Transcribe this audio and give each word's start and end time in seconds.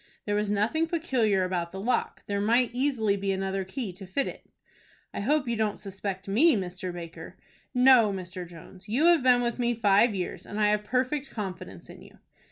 "There 0.25 0.33
was 0.33 0.49
nothing 0.49 0.87
peculiar 0.87 1.43
about 1.43 1.71
the 1.71 1.79
lock. 1.79 2.23
There 2.25 2.41
might 2.41 2.71
easily 2.73 3.15
be 3.17 3.31
another 3.31 3.63
key 3.63 3.93
to 3.93 4.07
fit 4.07 4.25
it." 4.27 4.49
"I 5.13 5.19
hope 5.19 5.47
you 5.47 5.55
don't 5.55 5.77
suspect 5.77 6.27
me, 6.27 6.55
Mr. 6.55 6.91
Baker?" 6.91 7.37
"No, 7.75 8.11
Mr. 8.11 8.47
Jones, 8.49 8.89
you 8.89 9.05
have 9.05 9.21
been 9.21 9.41
with 9.41 9.59
me 9.59 9.75
five 9.75 10.15
years, 10.15 10.43
and 10.43 10.59
I 10.59 10.69
have 10.71 10.83
perfect 10.85 11.29
confidence 11.29 11.87
in 11.87 12.01
you." 12.01 12.17